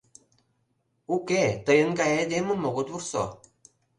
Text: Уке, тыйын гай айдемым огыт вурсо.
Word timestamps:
Уке, 1.15 1.43
тыйын 1.65 1.91
гай 1.99 2.11
айдемым 2.19 2.61
огыт 2.69 2.87
вурсо. 2.91 3.23